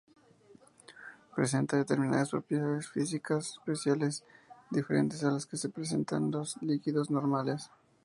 Presenta 1.35 1.77
determinadas 1.77 2.31
propiedades 2.31 2.89
físicas 2.89 3.59
especiales, 3.59 4.23
diferentes 4.71 5.23
a 5.23 5.29
las 5.29 5.45
que 5.45 5.59
presentan 5.69 6.31
los 6.31 6.59
líquidos 6.63 7.11
normales. 7.11 7.69